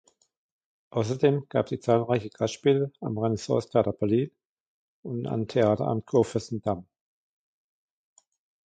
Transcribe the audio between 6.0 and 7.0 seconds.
Kurfürstendamm.